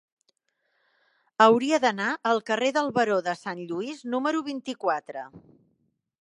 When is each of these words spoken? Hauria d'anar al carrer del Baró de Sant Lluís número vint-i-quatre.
Hauria 1.45 1.79
d'anar 1.83 2.07
al 2.29 2.41
carrer 2.47 2.71
del 2.79 2.89
Baró 2.97 3.19
de 3.29 3.37
Sant 3.43 3.63
Lluís 3.73 4.01
número 4.15 4.43
vint-i-quatre. 4.49 5.29